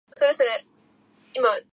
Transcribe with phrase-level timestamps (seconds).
[0.01, 0.01] 朝になり、ボートが完成し、彼は出
[1.51, 1.65] 発した